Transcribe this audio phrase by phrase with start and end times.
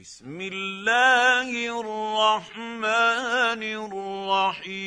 [0.00, 3.62] بسم الله الرحمن
[4.62, 4.80] الرحيم.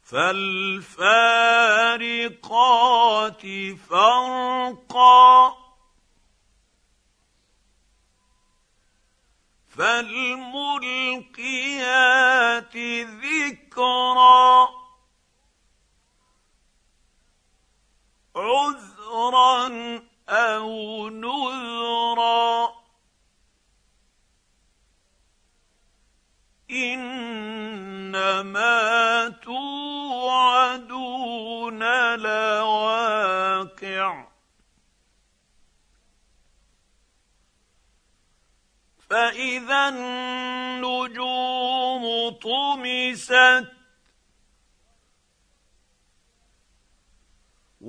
[0.02, 0.66] فالفارقات
[3.90, 5.56] فرقا.
[9.76, 12.76] فالملقيات
[13.22, 14.68] ذكرا.
[18.36, 22.72] عذرا أو نذرا
[26.70, 28.08] انما
[29.42, 31.02] توعدون
[32.16, 33.42] لواقع
[39.10, 41.52] فاذا النجوم
[42.30, 43.81] طمست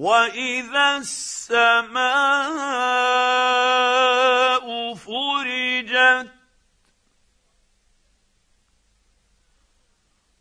[0.03, 2.03] واذا السماء
[4.95, 6.29] فرجت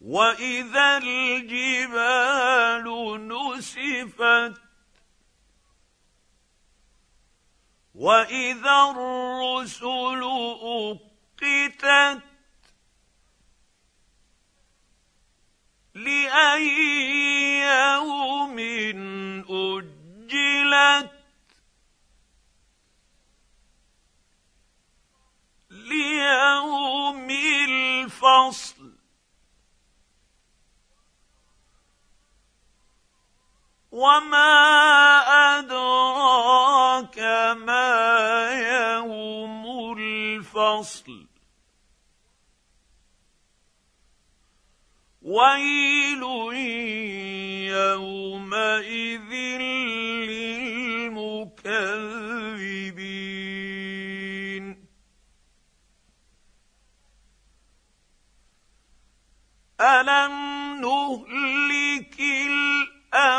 [0.00, 2.86] واذا الجبال
[3.28, 4.54] نسفت
[7.94, 10.22] واذا الرسل
[10.62, 12.22] اقتت
[34.02, 34.54] وما
[35.58, 37.18] ادراك
[37.58, 37.90] ما
[38.50, 39.64] يوم
[39.98, 41.26] الفصل
[45.22, 46.22] ويل
[47.70, 49.30] يومئذ
[51.02, 51.44] للمكذبين
[59.80, 60.34] الم
[60.80, 61.61] نهلك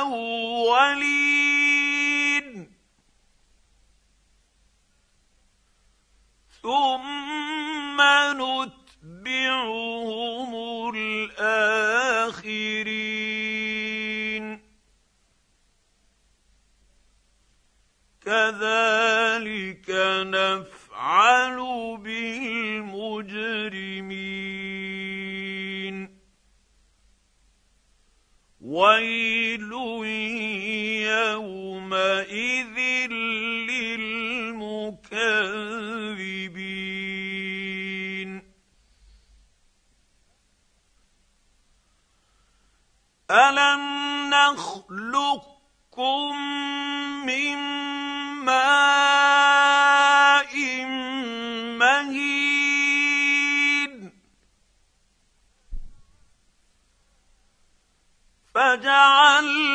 [0.03, 1.23] الأولين.
[6.61, 10.51] ثم نت نتبعهم
[10.95, 12.03] الآخرين.
[18.21, 18.92] كذلك
[43.33, 43.83] الم
[44.29, 46.35] نخلقكم
[47.25, 47.57] من
[48.45, 50.53] ماء
[51.79, 52.53] مهين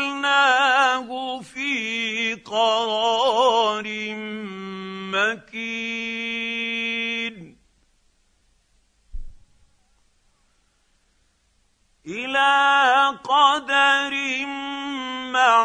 [0.09, 3.85] فجعلناه في قرار
[5.13, 5.68] مكين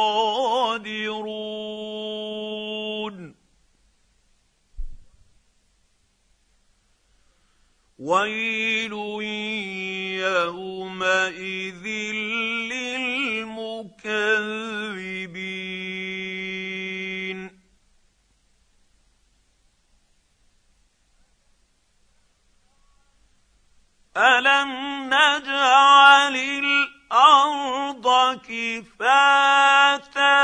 [8.00, 8.94] ويل
[10.22, 11.86] يومئذ
[12.72, 13.76] للمكذبين.
[24.18, 24.70] الم
[25.14, 30.36] نجعل الأرض كفاتا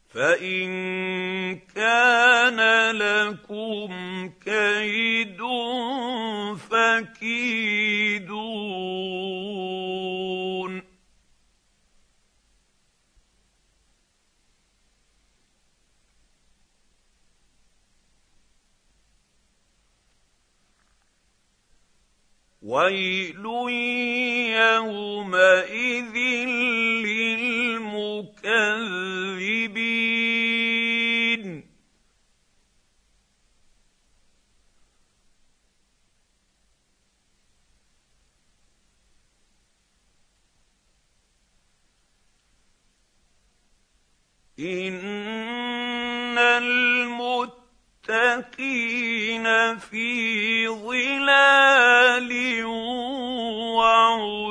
[0.09, 2.61] فان كان
[2.97, 3.93] لكم
[4.45, 5.39] كيد
[6.71, 8.54] فكيدون
[22.65, 23.45] ويل
[24.57, 26.17] يومئذ
[27.05, 28.25] للمكذبين.
[44.59, 45.05] إن
[48.09, 49.47] المتقين
[49.79, 52.33] في ظلال
[53.75, 54.45] وعيون.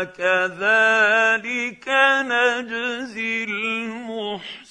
[0.04, 1.88] كَذَلِكَ
[2.28, 4.68] نَجْزِي الْمُحْسِنِينَ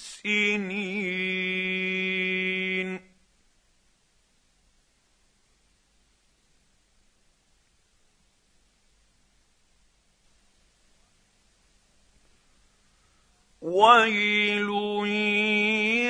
[13.78, 14.70] ويل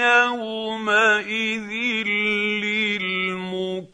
[0.08, 1.72] يومئذ
[2.98, 3.88] للمكذبين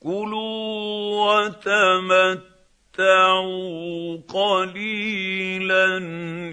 [0.00, 2.56] كلوا وتمتعوا
[4.28, 5.86] قليلا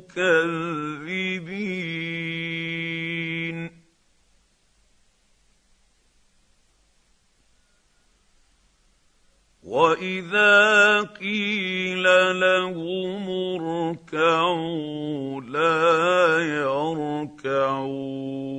[9.63, 12.03] واذا قيل
[12.39, 13.29] لهم
[13.59, 18.54] اركعوا لا يركعون.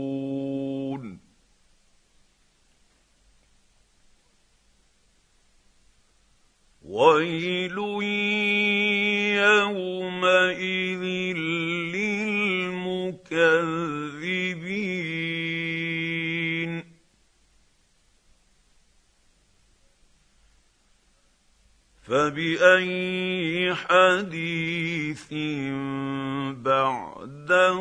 [6.96, 7.78] ويل
[9.36, 11.04] يومئذ
[11.92, 13.16] للمكذبين
[22.02, 25.32] فباي حديث
[26.64, 27.80] بعده